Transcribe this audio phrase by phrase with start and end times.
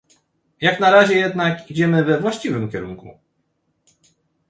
[0.61, 3.19] Jak na razie jednak idziemy we właściwym kierunku